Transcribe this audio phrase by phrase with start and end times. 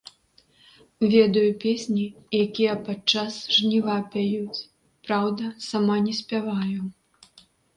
[1.13, 2.05] Ведаю песні,
[2.45, 4.65] якія падчас жніва пяюць,
[5.11, 6.79] праўда, сама не спяваю.